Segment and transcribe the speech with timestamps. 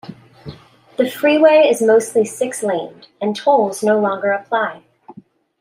[0.97, 4.81] The freeway is mostly six-laned and tolls no longer apply.